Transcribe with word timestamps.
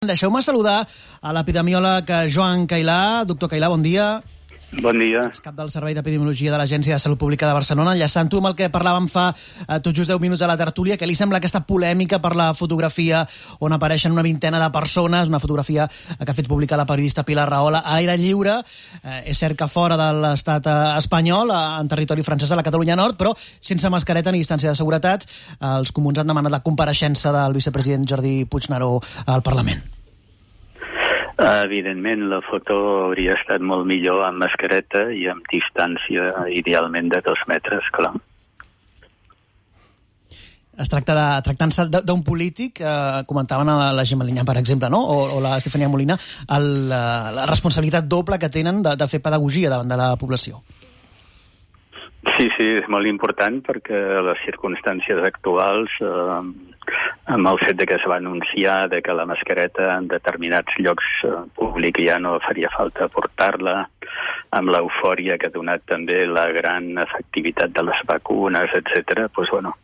Deixeu-me 0.00 0.40
saludar 0.40 0.86
a 1.20 1.32
l'epidemiòleg 1.36 2.08
Joan 2.32 2.62
Cailà. 2.64 3.26
Doctor 3.28 3.50
Cailà, 3.52 3.68
bon 3.68 3.82
dia. 3.84 4.06
Bon 4.70 4.94
dia. 4.94 5.24
És 5.26 5.40
cap 5.42 5.56
del 5.58 5.70
Servei 5.72 5.96
d'Epidemiologia 5.96 6.52
de 6.52 6.58
l'Agència 6.60 6.94
de 6.94 7.02
Salut 7.02 7.18
Pública 7.18 7.48
de 7.48 7.56
Barcelona. 7.56 7.96
Enllaçant-ho 7.96 8.38
amb 8.38 8.52
el 8.52 8.54
que 8.54 8.68
parlàvem 8.70 9.08
fa 9.10 9.24
eh, 9.32 9.80
tot 9.82 9.90
just 9.96 10.12
10 10.12 10.20
minuts 10.22 10.44
a 10.46 10.50
la 10.50 10.56
tertúlia, 10.60 10.94
que 10.96 11.08
li 11.10 11.16
sembla 11.18 11.40
aquesta 11.42 11.64
polèmica 11.66 12.20
per 12.22 12.36
la 12.38 12.52
fotografia 12.54 13.24
on 13.58 13.74
apareixen 13.74 14.14
una 14.14 14.22
vintena 14.22 14.62
de 14.62 14.70
persones, 14.70 15.28
una 15.28 15.42
fotografia 15.42 15.88
que 15.90 16.30
ha 16.30 16.38
fet 16.38 16.46
publicar 16.46 16.78
la 16.78 16.86
periodista 16.86 17.26
Pilar 17.26 17.48
Rahola 17.50 17.82
a 17.82 17.98
l'aire 17.98 18.14
lliure. 18.22 18.60
Eh, 19.02 19.20
és 19.34 19.42
cert 19.42 19.58
que 19.58 19.66
fora 19.66 19.98
de 19.98 20.10
l'estat 20.22 20.70
eh, 20.70 20.80
espanyol, 21.02 21.50
eh, 21.50 21.62
en 21.82 21.90
territori 21.90 22.22
francès, 22.22 22.54
a 22.54 22.62
la 22.62 22.66
Catalunya 22.66 22.94
Nord, 22.94 23.18
però 23.18 23.34
sense 23.34 23.90
mascareta 23.90 24.30
ni 24.30 24.44
distància 24.44 24.70
de 24.70 24.78
seguretat. 24.78 25.26
Eh, 25.58 25.78
els 25.80 25.90
comuns 25.90 26.22
han 26.22 26.30
demanat 26.30 26.54
la 26.54 26.62
compareixença 26.62 27.34
del 27.34 27.58
vicepresident 27.58 28.06
Jordi 28.06 28.44
Puigneró 28.46 29.00
al 29.26 29.42
Parlament. 29.42 29.99
Evidentment, 31.40 32.26
la 32.28 32.42
foto 32.44 32.74
hauria 33.06 33.32
estat 33.38 33.62
molt 33.64 33.86
millor 33.88 34.26
amb 34.26 34.42
mascareta 34.42 35.06
i 35.16 35.24
amb 35.32 35.46
distància, 35.48 36.26
idealment, 36.52 37.08
de 37.08 37.22
dos 37.24 37.40
metres, 37.48 37.86
clar. 37.96 38.12
Es 40.80 40.88
tracta 40.88 41.16
de 41.16 41.24
tractant-se 41.44 41.86
d'un 41.92 42.20
polític, 42.24 42.80
eh, 42.80 43.22
comentaven 43.28 43.68
a 43.68 43.78
la, 43.78 43.88
la 43.96 44.04
Gemma 44.04 44.24
Linyà, 44.28 44.44
per 44.48 44.58
exemple, 44.60 44.88
no? 44.92 45.00
o, 45.00 45.16
o 45.36 45.40
la 45.44 45.56
Estefania 45.60 45.88
Molina, 45.92 46.16
el, 46.56 46.70
la, 46.92 47.02
la 47.36 47.48
responsabilitat 47.48 48.08
doble 48.08 48.38
que 48.40 48.52
tenen 48.52 48.80
de, 48.84 48.94
de 48.96 49.08
fer 49.08 49.20
pedagogia 49.24 49.72
davant 49.72 49.88
de 49.88 50.00
la 50.00 50.14
població. 50.20 50.60
Sí, 52.40 52.46
sí, 52.56 52.66
és 52.80 52.86
molt 52.88 53.04
important 53.04 53.58
perquè 53.66 53.98
les 54.24 54.38
circumstàncies 54.46 55.18
actuals 55.28 55.92
eh, 56.00 56.36
amb 57.34 57.48
el 57.50 57.58
fet 57.60 57.76
de 57.76 57.84
que 57.84 57.98
es 58.00 58.06
va 58.08 58.16
anunciar 58.16 58.86
de 58.88 59.02
que 59.04 59.12
la 59.12 59.26
mascareta 59.28 59.90
en 59.98 60.06
determinats 60.08 60.78
llocs 60.80 61.10
eh, 61.28 61.34
públics 61.58 62.00
ja 62.06 62.16
no 62.16 62.38
faria 62.46 62.70
falta 62.72 63.10
portar-la, 63.12 63.74
amb 64.56 64.72
l'eufòria 64.72 65.36
que 65.36 65.50
ha 65.50 65.56
donat 65.58 65.84
també 65.92 66.22
la 66.30 66.46
gran 66.56 66.88
efectivitat 67.04 67.76
de 67.76 67.84
les 67.90 68.00
vacunes, 68.08 68.72
etc. 68.80 69.26
doncs, 69.36 69.52
bueno, 69.52 69.74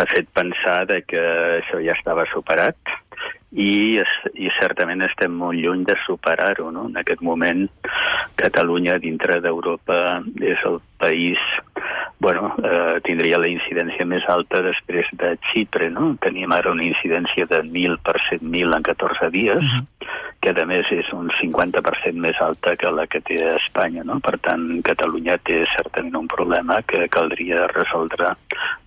ha 0.00 0.08
fet 0.08 0.32
pensar 0.32 0.78
de 0.88 1.02
que 1.04 1.26
això 1.58 1.84
ja 1.84 1.92
estava 1.98 2.24
superat 2.32 2.96
i, 3.52 4.00
i 4.34 4.50
certament 4.58 5.02
estem 5.06 5.32
molt 5.32 5.58
lluny 5.58 5.84
de 5.88 5.96
superar-ho. 6.04 6.70
No? 6.74 6.88
En 6.90 7.00
aquest 7.00 7.22
moment, 7.24 7.66
Catalunya, 8.38 8.98
dintre 9.02 9.40
d'Europa, 9.44 10.20
és 10.40 10.64
el 10.68 10.80
país 11.00 11.40
bueno, 12.18 12.54
eh, 12.58 12.98
tindria 13.06 13.38
la 13.38 13.48
incidència 13.48 14.04
més 14.06 14.24
alta 14.28 14.60
després 14.64 15.06
de 15.20 15.36
Xipre, 15.52 15.86
no? 15.94 16.16
Teníem 16.20 16.50
ara 16.52 16.72
una 16.74 16.82
incidència 16.82 17.46
de 17.46 17.60
1.000 17.62 18.00
per 18.02 18.16
100.000 18.24 18.74
en 18.74 18.86
14 18.88 19.30
dies, 19.30 19.62
uh 19.62 19.76
-huh. 19.78 20.08
Que 20.54 20.64
a 20.64 20.68
més 20.68 20.88
és 20.94 21.08
un 21.16 21.28
50% 21.40 22.22
més 22.24 22.38
alta 22.44 22.74
que 22.80 22.90
la 22.94 23.06
que 23.10 23.20
té 23.24 23.38
Espanya, 23.54 24.04
no? 24.06 24.18
Per 24.24 24.36
tant, 24.44 24.66
Catalunya 24.86 25.38
té 25.44 25.62
certament 25.76 26.16
un 26.16 26.28
problema 26.30 26.80
que 26.88 27.08
caldria 27.12 27.66
resoldre 27.74 28.34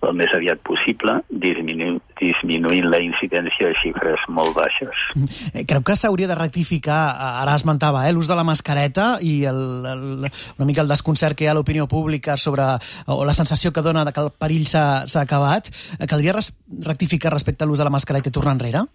el 0.02 0.16
més 0.18 0.32
aviat 0.34 0.62
possible, 0.66 1.20
disminu 1.30 1.98
disminuint 2.22 2.86
la 2.86 3.00
incidència 3.02 3.70
a 3.72 3.76
xifres 3.80 4.22
molt 4.30 4.54
baixes. 4.54 4.98
Eh, 5.52 5.64
creu 5.68 5.82
que 5.86 5.96
s'hauria 5.98 6.28
de 6.30 6.36
rectificar, 6.38 7.00
ara 7.42 7.56
esmentava, 7.58 8.04
eh, 8.06 8.12
l'ús 8.14 8.30
de 8.30 8.36
la 8.38 8.46
mascareta 8.46 9.16
i 9.20 9.42
el, 9.50 9.62
el, 9.90 10.04
una 10.58 10.68
mica 10.68 10.84
el 10.84 10.92
desconcert 10.92 11.38
que 11.38 11.46
hi 11.46 11.50
ha 11.50 11.54
a 11.56 11.58
l'opinió 11.58 11.88
pública 11.90 12.36
sobre 12.36 12.66
o 13.06 13.24
la 13.26 13.34
sensació 13.34 13.72
que 13.72 13.82
dona 13.82 14.04
de 14.06 14.14
que 14.14 14.22
el 14.22 14.30
perill 14.38 14.68
s'ha 14.70 15.02
acabat, 15.22 15.72
eh, 15.98 16.06
caldria 16.06 16.36
res, 16.38 16.52
rectificar 16.86 17.34
respecte 17.34 17.64
a 17.64 17.70
l'ús 17.70 17.82
de 17.82 17.88
la 17.88 17.94
mascareta 17.94 18.30
i 18.30 18.34
tornar 18.34 18.54
enrere? 18.58 18.86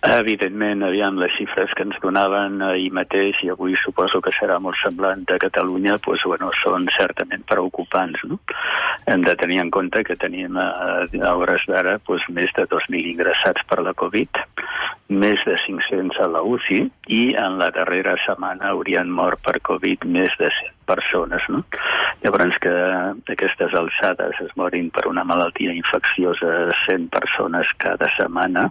Evidentment, 0.00 0.80
aviam, 0.80 1.18
les 1.20 1.32
xifres 1.36 1.74
que 1.76 1.84
ens 1.84 1.98
donaven 2.00 2.62
ahir 2.64 2.88
mateix, 2.96 3.36
i 3.44 3.50
avui 3.52 3.74
suposo 3.76 4.22
que 4.24 4.32
serà 4.32 4.56
molt 4.56 4.78
semblant 4.80 5.26
a 5.28 5.36
Catalunya, 5.42 5.98
doncs, 6.06 6.24
bueno, 6.24 6.48
són 6.56 6.88
certament 6.96 7.44
preocupants. 7.50 8.24
No? 8.30 8.38
Hem 9.12 9.26
de 9.26 9.34
tenir 9.36 9.60
en 9.60 9.68
compte 9.70 10.00
que 10.08 10.16
tenim 10.16 10.56
a, 10.56 10.70
a 11.04 11.34
hores 11.36 11.68
d'ara 11.68 11.98
doncs, 12.08 12.24
més 12.32 12.48
de 12.56 12.64
2.000 12.72 13.12
ingressats 13.12 13.66
per 13.68 13.82
la 13.84 13.92
Covid, 13.92 14.40
més 15.10 15.42
de 15.46 15.56
500 15.66 16.20
a 16.22 16.28
la 16.30 16.42
UCI, 16.46 16.84
i 17.10 17.22
en 17.38 17.58
la 17.58 17.70
darrera 17.74 18.14
setmana 18.24 18.70
haurien 18.70 19.10
mort 19.10 19.42
per 19.46 19.58
Covid 19.66 20.06
més 20.06 20.30
de 20.38 20.50
100 20.54 20.76
persones. 20.90 21.46
No? 21.50 21.62
Llavors 22.22 22.58
que 22.62 22.72
aquestes 23.34 23.74
alçades 23.78 24.38
es 24.44 24.52
morin 24.58 24.90
per 24.94 25.06
una 25.10 25.24
malaltia 25.26 25.74
infecciosa 25.74 26.70
100 26.86 27.08
persones 27.14 27.70
cada 27.82 28.10
setmana, 28.16 28.68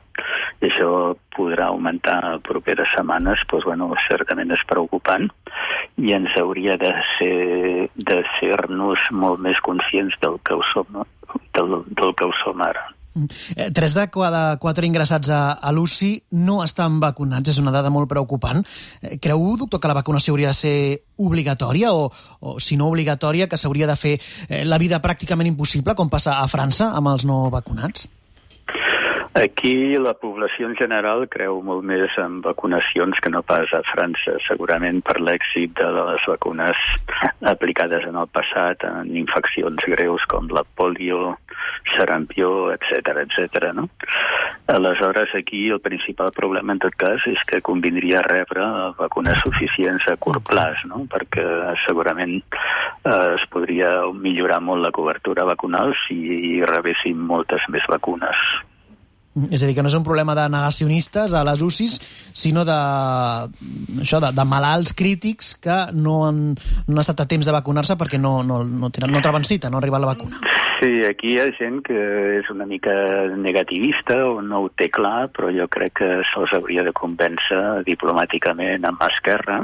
i 0.59 0.67
això 0.67 1.16
podrà 1.35 1.69
augmentar 1.69 2.19
en 2.33 2.44
properes 2.44 2.91
setmanes, 2.95 3.44
doncs, 3.51 3.67
bueno, 3.67 3.91
certament 4.07 4.51
és 4.56 4.63
preocupant 4.67 5.29
i 6.00 6.13
ens 6.16 6.35
hauria 6.39 6.77
de 6.79 6.91
ser 7.16 7.89
de 7.95 8.21
ser-nos 8.38 9.03
molt 9.11 9.44
més 9.44 9.59
conscients 9.66 10.16
del 10.23 10.39
que 10.44 10.56
ho 10.56 10.63
som, 10.71 10.88
no? 10.95 11.07
del, 11.56 11.81
del 11.89 12.16
que 12.16 12.27
ho 12.27 12.35
som 12.44 12.63
ara. 12.63 12.88
Eh, 13.56 13.69
tres 13.75 13.96
de 13.97 14.07
cada 14.13 14.57
quatre 14.62 14.88
ingressats 14.88 15.31
a, 15.34 15.41
a 15.53 15.74
l'UCI 15.75 16.12
no 16.40 16.59
estan 16.66 17.00
vacunats, 17.02 17.50
és 17.50 17.62
una 17.62 17.74
dada 17.75 17.91
molt 17.94 18.09
preocupant. 18.12 18.63
Eh, 19.02 19.18
creu, 19.22 19.44
doctor, 19.57 19.81
que 19.81 19.91
la 19.91 19.97
vacunació 20.02 20.35
hauria 20.35 20.53
de 20.53 20.59
ser 20.59 20.78
obligatòria 21.19 21.94
o, 21.94 22.07
o 22.40 22.59
si 22.63 22.78
no 22.80 22.90
obligatòria, 22.90 23.50
que 23.50 23.59
s'hauria 23.59 23.90
de 23.90 23.97
fer 24.00 24.16
eh, 24.19 24.63
la 24.66 24.80
vida 24.81 25.02
pràcticament 25.03 25.50
impossible, 25.52 25.96
com 25.96 26.12
passa 26.12 26.40
a 26.40 26.47
França 26.52 26.94
amb 26.96 27.13
els 27.13 27.28
no 27.28 27.47
vacunats? 27.53 28.09
Aquí 29.39 29.95
la 29.95 30.11
població 30.19 30.67
en 30.67 30.73
general 30.75 31.22
creu 31.31 31.61
molt 31.63 31.85
més 31.88 32.11
en 32.19 32.41
vacunacions 32.44 33.22
que 33.23 33.29
no 33.31 33.39
pas 33.47 33.72
a 33.72 33.79
França, 33.88 34.33
segurament 34.44 34.97
per 35.07 35.13
l'èxit 35.23 35.77
de 35.79 35.85
les 35.95 36.25
vacunes 36.27 36.81
aplicades 37.47 38.03
en 38.09 38.17
el 38.19 38.27
passat 38.35 38.83
en 38.83 39.13
infeccions 39.22 39.85
greus 39.94 40.25
com 40.33 40.50
la 40.51 40.66
polio, 40.75 41.38
sarampió, 41.94 42.50
etc 42.73 43.22
etc. 43.23 43.69
no? 43.77 43.85
Aleshores, 44.75 45.31
aquí 45.39 45.69
el 45.69 45.79
principal 45.79 46.33
problema 46.35 46.75
en 46.75 46.81
tot 46.83 46.97
cas 47.00 47.23
és 47.31 47.39
que 47.47 47.61
convindria 47.63 48.25
rebre 48.27 48.66
vacunes 48.97 49.39
suficients 49.45 50.09
a 50.11 50.17
curt 50.19 50.44
plaç, 50.51 50.83
no? 50.91 51.06
perquè 51.13 51.45
segurament 51.85 52.35
eh, 52.41 53.38
es 53.38 53.47
podria 53.56 53.94
millorar 54.11 54.59
molt 54.59 54.83
la 54.83 54.91
cobertura 55.00 55.47
vacunal 55.47 55.95
si 56.03 56.59
rebessin 56.73 57.23
moltes 57.31 57.63
més 57.71 57.88
vacunes. 57.88 58.44
És 59.51 59.62
a 59.62 59.67
dir, 59.67 59.75
que 59.78 59.84
no 59.85 59.91
és 59.91 59.95
un 59.97 60.03
problema 60.03 60.34
de 60.35 60.47
negacionistes 60.50 61.35
a 61.38 61.44
les 61.45 61.62
UCIs, 61.62 62.00
sinó 62.34 62.63
de, 62.67 62.78
això, 64.01 64.19
de, 64.23 64.31
de 64.35 64.45
malalts 64.45 64.95
crítics 64.97 65.53
que 65.62 65.78
no 65.94 66.23
han, 66.28 66.41
no 66.88 66.97
han 66.97 67.03
estat 67.03 67.22
a 67.23 67.28
temps 67.29 67.45
de 67.45 67.53
vacunar-se 67.53 67.95
perquè 68.00 68.19
no, 68.19 68.39
no, 68.44 68.63
no, 68.66 68.89
tenen, 68.89 69.13
no 69.13 69.22
troben 69.23 69.45
cita, 69.47 69.69
no 69.69 69.78
arriba 69.78 70.01
la 70.01 70.09
vacuna. 70.12 70.41
Sí, 70.79 70.94
aquí 71.03 71.34
hi 71.34 71.39
ha 71.44 71.50
gent 71.57 71.81
que 71.84 72.00
és 72.39 72.50
una 72.53 72.66
mica 72.66 72.94
negativista 73.35 74.16
o 74.29 74.39
no 74.41 74.63
ho 74.63 74.69
té 74.79 74.88
clar, 74.95 75.28
però 75.35 75.51
jo 75.51 75.68
crec 75.72 75.97
que 76.00 76.09
se'ls 76.31 76.56
hauria 76.56 76.85
de 76.88 76.95
convèncer 76.95 77.84
diplomàticament 77.88 78.88
amb 78.88 79.03
esquerra 79.09 79.59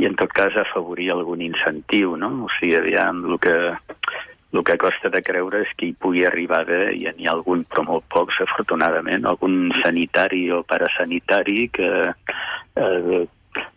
i 0.00 0.08
en 0.08 0.16
tot 0.16 0.32
cas 0.32 0.56
afavorir 0.56 1.10
algun 1.12 1.44
incentiu, 1.44 2.16
no? 2.16 2.32
O 2.46 2.52
sigui, 2.56 2.78
aviam, 2.78 3.20
el 3.28 3.36
que 3.44 3.56
el 4.52 4.64
que 4.64 4.78
costa 4.82 5.10
de 5.14 5.22
creure 5.22 5.62
és 5.64 5.74
que 5.78 5.90
hi 5.90 5.96
pugui 6.04 6.24
arribar 6.26 6.64
bé, 6.68 6.80
i 6.96 7.06
n'hi 7.16 7.28
ha 7.28 7.34
algun, 7.36 7.64
però 7.70 7.84
molt 7.86 8.06
pocs, 8.12 8.40
afortunadament, 8.42 9.26
algun 9.26 9.70
sanitari 9.82 10.48
o 10.50 10.62
parasanitari 10.66 11.68
que, 11.76 11.90
eh, 12.10 13.22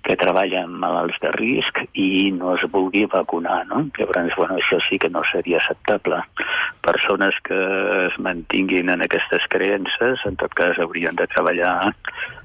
que 0.04 0.18
treballa 0.20 0.64
amb 0.66 0.80
malalts 0.82 1.20
de 1.22 1.32
risc 1.38 1.84
i 1.94 2.32
no 2.36 2.56
es 2.58 2.66
vulgui 2.74 3.06
vacunar, 3.10 3.64
no? 3.70 3.86
Llavors, 3.98 4.36
bueno, 4.38 4.58
això 4.58 4.80
sí 4.90 5.00
que 5.00 5.10
no 5.10 5.24
seria 5.32 5.62
acceptable. 5.62 6.22
Persones 6.82 7.38
que 7.48 7.60
es 8.08 8.20
mantinguin 8.20 8.90
en 8.90 9.06
aquestes 9.06 9.46
creences, 9.50 10.26
en 10.26 10.38
tot 10.42 10.54
cas, 10.58 10.80
haurien 10.80 11.16
de 11.16 11.30
treballar 11.32 11.94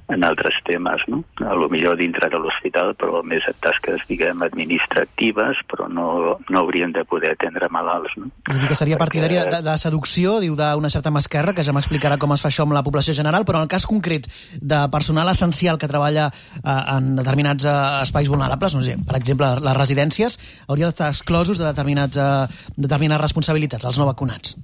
en 0.08 0.24
altres 0.24 0.56
temes, 0.64 1.02
no? 1.06 1.20
A 1.44 1.54
lo 1.54 1.68
millor 1.68 1.98
dintre 2.00 2.30
de 2.32 2.38
l'hospital, 2.40 2.94
però 2.96 3.20
més 3.26 3.44
en 3.48 3.56
tasques, 3.60 4.06
diguem, 4.08 4.40
administratives, 4.46 5.60
però 5.68 5.88
no, 5.92 6.38
no 6.48 6.60
haurien 6.62 6.94
de 6.96 7.04
poder 7.08 7.34
atendre 7.34 7.68
malalts, 7.72 8.14
no? 8.16 8.30
És 8.48 8.56
a 8.56 8.58
dir, 8.58 8.70
que 8.70 8.78
seria 8.78 9.00
partidària 9.00 9.44
de, 9.50 9.60
de 9.66 9.74
seducció, 9.80 10.38
diu 10.40 10.56
d'una 10.56 10.90
certa 10.92 11.12
masquerra, 11.12 11.52
que 11.52 11.66
ja 11.66 11.76
m'explicarà 11.76 12.16
com 12.20 12.32
es 12.32 12.44
fa 12.44 12.48
això 12.48 12.64
amb 12.64 12.76
la 12.76 12.84
població 12.86 13.12
general, 13.16 13.44
però 13.48 13.60
en 13.60 13.68
el 13.68 13.72
cas 13.72 13.84
concret 13.90 14.30
de 14.60 14.80
personal 14.94 15.28
essencial 15.34 15.76
que 15.78 15.90
treballa 15.92 16.30
eh, 16.32 16.80
en 16.96 17.12
determinats 17.20 17.68
eh, 17.68 17.76
espais 18.06 18.32
vulnerables, 18.32 18.78
no 18.78 18.82
sé, 18.86 18.96
per 19.04 19.20
exemple, 19.20 19.52
les 19.60 19.76
residències, 19.76 20.40
hauria 20.68 20.88
d'estar 20.88 21.12
exclosos 21.12 21.60
de 21.60 21.68
determinats, 21.68 22.16
eh, 22.16 22.72
determinades 22.80 23.28
responsabilitats, 23.28 23.84
els 23.84 24.00
no 24.00 24.08
vacunats. 24.08 24.56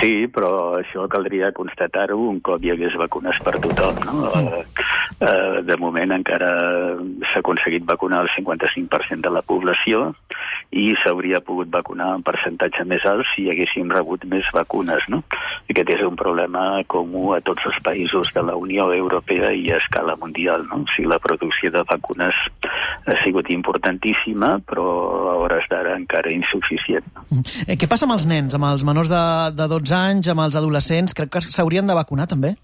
Sí, 0.00 0.26
però 0.32 0.50
això 0.78 1.04
caldria 1.12 1.50
constatar-ho 1.52 2.16
un 2.30 2.40
cop 2.44 2.62
hi 2.64 2.72
hagués 2.72 2.96
vacunes 2.96 3.36
per 3.44 3.58
tothom. 3.60 4.00
No? 4.06 4.30
Mm. 4.30 4.62
Eh, 5.20 5.60
de 5.68 5.76
moment 5.76 6.14
encara 6.16 6.50
s'ha 7.28 7.42
aconseguit 7.42 7.84
vacunar 7.84 8.22
el 8.24 8.30
55% 8.32 9.20
de 9.26 9.32
la 9.34 9.42
població 9.44 10.14
i 10.70 10.94
s'hauria 11.02 11.42
pogut 11.44 11.68
vacunar 11.68 12.12
en 12.14 12.22
percentatge 12.24 12.86
més 12.88 13.04
alt 13.10 13.26
si 13.34 13.48
haguéssim 13.50 13.90
rebut 13.92 14.24
més 14.30 14.48
vacunes. 14.54 15.04
No? 15.12 15.20
Aquest 15.68 15.92
és 15.96 16.04
un 16.06 16.16
problema 16.16 16.80
comú 16.88 17.34
a 17.34 17.42
tots 17.44 17.68
els 17.68 17.80
països 17.84 18.32
de 18.32 18.44
la 18.46 18.56
Unió 18.56 18.88
Europea 18.94 19.52
i 19.52 19.68
a 19.68 19.80
escala 19.82 20.16
mundial. 20.16 20.64
No? 20.70 20.84
O 20.86 20.94
sigui, 20.94 21.10
la 21.10 21.20
producció 21.20 21.74
de 21.74 21.84
vacunes 21.90 22.40
ha 23.04 23.18
sigut 23.24 23.50
importantíssima, 23.52 24.56
però 24.64 24.86
d'ara 25.70 25.94
encara 25.98 26.32
insuficient. 26.34 27.06
Eh, 27.66 27.76
què 27.78 27.88
passa 27.90 28.08
amb 28.08 28.16
els 28.18 28.26
nens, 28.30 28.56
amb 28.56 28.68
els 28.70 28.84
menors 28.86 29.12
de, 29.12 29.22
de 29.56 29.68
12 29.70 29.96
anys, 29.96 30.32
amb 30.32 30.44
els 30.46 30.58
adolescents? 30.58 31.16
Crec 31.16 31.32
que 31.36 31.44
s'haurien 31.46 31.86
de 31.86 31.96
vacunar 31.96 32.28
també? 32.30 32.56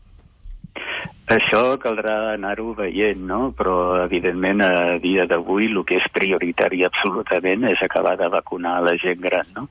Això 1.27 1.75
caldrà 1.83 2.37
anar-ho 2.37 2.69
veient, 2.79 3.25
no? 3.27 3.49
però 3.59 4.05
evidentment 4.05 4.61
a 4.63 4.99
dia 5.03 5.25
d'avui 5.27 5.67
el 5.67 5.81
que 5.83 5.99
és 5.99 6.07
prioritari 6.15 6.85
absolutament 6.87 7.67
és 7.67 7.83
acabar 7.83 8.15
de 8.21 8.29
vacunar 8.31 8.77
la 8.87 8.95
gent 9.03 9.19
gran. 9.25 9.49
No? 9.57 9.67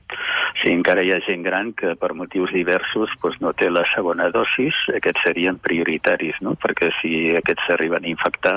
Si 0.60 0.70
encara 0.72 1.02
hi 1.04 1.12
ha 1.14 1.20
gent 1.26 1.44
gran 1.46 1.72
que 1.76 1.94
per 2.00 2.12
motius 2.18 2.52
diversos 2.54 3.12
doncs, 3.22 3.40
no 3.42 3.52
té 3.58 3.68
la 3.70 3.84
segona 3.92 4.28
dosis, 4.34 4.76
aquests 4.96 5.26
serien 5.26 5.58
prioritaris, 5.62 6.38
no? 6.44 6.54
perquè 6.62 6.90
si 7.00 7.12
aquests 7.36 7.66
s'arriben 7.68 8.06
a 8.06 8.12
infectar, 8.12 8.56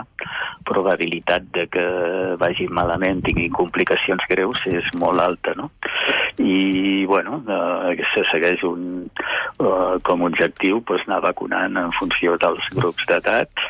probabilitat 0.70 1.50
de 1.56 1.66
que 1.72 1.86
vagin 2.42 2.74
malament, 2.76 3.24
tinguin 3.26 3.54
complicacions 3.56 4.26
greus, 4.30 4.62
és 4.70 4.92
molt 5.00 5.24
alta. 5.24 5.56
No? 5.58 5.70
I, 6.40 7.06
bueno, 7.10 7.42
eh, 7.48 7.98
se 8.14 8.26
segueix 8.32 8.64
un, 8.68 9.10
eh, 9.60 9.98
com 10.04 10.24
a 10.24 10.32
objectiu 10.32 10.84
doncs, 10.86 11.08
anar 11.10 11.24
vacunant 11.30 11.78
en 11.80 11.92
funció 11.98 12.38
dels 12.42 12.72
grups 12.78 13.06
d'edat 13.10 13.69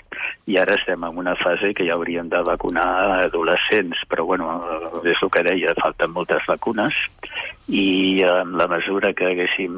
i 0.49 0.57
ara 0.57 0.73
estem 0.79 1.03
en 1.05 1.17
una 1.21 1.35
fase 1.37 1.73
que 1.77 1.85
ja 1.85 1.93
hauríem 1.93 2.29
de 2.31 2.41
vacunar 2.41 2.87
adolescents, 3.27 4.01
però 4.09 4.25
bueno, 4.25 4.49
és 5.05 5.21
el 5.21 5.29
que 5.29 5.45
deia, 5.45 5.75
falten 5.77 6.13
moltes 6.15 6.45
vacunes 6.49 6.97
i 7.69 8.23
en 8.25 8.55
la 8.57 8.65
mesura 8.71 9.13
que 9.13 9.29
haguéssim, 9.29 9.75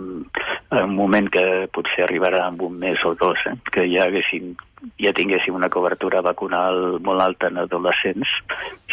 en 0.71 0.83
un 0.85 0.95
moment 0.95 1.27
que 1.33 1.45
potser 1.75 2.05
arribarà 2.07 2.45
en 2.47 2.61
un 2.63 2.79
mes 2.79 3.03
o 3.03 3.15
dos, 3.19 3.43
eh, 3.51 3.57
que 3.71 3.87
ja 3.91 4.07
haguéssim 4.07 4.53
ja 5.01 5.13
tinguéssim 5.13 5.55
una 5.55 5.69
cobertura 5.69 6.21
vacunal 6.25 6.99
molt 7.05 7.23
alta 7.23 7.49
en 7.51 7.59
adolescents, 7.61 8.31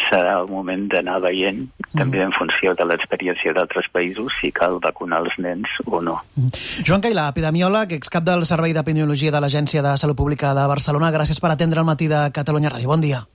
serà 0.07 0.37
el 0.41 0.49
moment 0.51 0.87
d'anar 0.91 1.19
veient, 1.25 1.65
mm. 1.65 1.97
també 1.97 2.21
en 2.23 2.33
funció 2.35 2.75
de 2.77 2.87
l'experiència 2.89 3.53
d'altres 3.57 3.89
països, 3.93 4.33
si 4.41 4.51
cal 4.55 4.79
vacunar 4.83 5.23
els 5.25 5.35
nens 5.41 5.79
o 5.85 6.01
no. 6.05 6.19
Mm. 6.35 6.53
Joan 6.87 7.05
Cailà, 7.05 7.29
epidemiòleg, 7.33 7.97
excap 7.99 8.27
del 8.27 8.45
Servei 8.49 8.75
d'Epidemiologia 8.77 9.33
de 9.35 9.43
l'Agència 9.43 9.85
de 9.85 9.97
Salut 9.97 10.17
Pública 10.17 10.53
de 10.57 10.65
Barcelona, 10.69 11.13
gràcies 11.15 11.41
per 11.41 11.53
atendre 11.53 11.83
el 11.83 11.89
matí 11.89 12.09
de 12.11 12.27
Catalunya 12.35 12.73
Ràdio. 12.73 12.93
Bon 12.93 13.01
dia. 13.03 13.25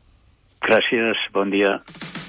Gràcies, 0.64 1.26
bon 1.34 1.50
dia. 1.52 1.78